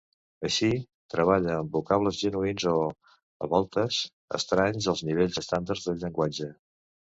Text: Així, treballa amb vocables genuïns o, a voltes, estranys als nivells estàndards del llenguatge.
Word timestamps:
Així, 0.47 0.69
treballa 1.13 1.51
amb 1.57 1.77
vocables 1.79 2.21
genuïns 2.21 2.65
o, 2.73 2.73
a 3.47 3.51
voltes, 3.53 4.01
estranys 4.41 4.91
als 4.95 5.07
nivells 5.11 5.41
estàndards 5.45 5.89
del 5.91 6.03
llenguatge. 6.05 6.53